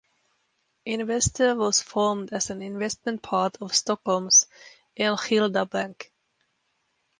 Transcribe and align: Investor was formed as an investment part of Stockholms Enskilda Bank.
Investor 0.87 1.55
was 1.55 1.83
formed 1.83 2.33
as 2.33 2.49
an 2.49 2.63
investment 2.63 3.21
part 3.21 3.57
of 3.61 3.71
Stockholms 3.73 4.47
Enskilda 4.97 5.69
Bank. 5.69 6.11